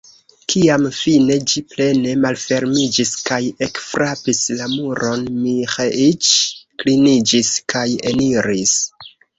Kiam 0.51 0.85
fine 0.99 1.35
ĝi 1.51 1.63
plene 1.73 2.13
malfermiĝis 2.21 3.13
kaj 3.29 3.39
ekfrapis 3.67 4.43
la 4.61 4.73
muron, 4.75 5.31
Miĥeiĉ 5.45 6.35
kliniĝis 6.83 7.57
kaj 7.77 7.89
eniris. 8.15 8.79